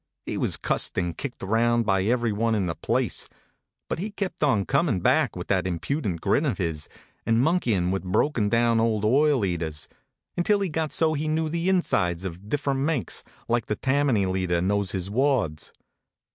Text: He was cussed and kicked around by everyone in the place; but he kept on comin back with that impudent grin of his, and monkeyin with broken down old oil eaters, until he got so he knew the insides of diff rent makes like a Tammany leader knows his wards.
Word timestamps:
He 0.25 0.35
was 0.35 0.57
cussed 0.57 0.97
and 0.97 1.15
kicked 1.15 1.43
around 1.43 1.85
by 1.85 2.05
everyone 2.05 2.55
in 2.55 2.65
the 2.65 2.73
place; 2.73 3.29
but 3.87 3.99
he 3.99 4.09
kept 4.09 4.41
on 4.41 4.65
comin 4.65 4.99
back 4.99 5.35
with 5.35 5.45
that 5.49 5.67
impudent 5.67 6.21
grin 6.21 6.43
of 6.43 6.57
his, 6.57 6.89
and 7.23 7.37
monkeyin 7.37 7.91
with 7.91 8.01
broken 8.03 8.49
down 8.49 8.79
old 8.79 9.05
oil 9.05 9.45
eaters, 9.45 9.87
until 10.35 10.59
he 10.61 10.69
got 10.69 10.91
so 10.91 11.13
he 11.13 11.27
knew 11.27 11.49
the 11.49 11.69
insides 11.69 12.23
of 12.23 12.49
diff 12.49 12.65
rent 12.65 12.79
makes 12.79 13.23
like 13.47 13.69
a 13.69 13.75
Tammany 13.75 14.25
leader 14.25 14.59
knows 14.59 14.91
his 14.91 15.11
wards. 15.11 15.71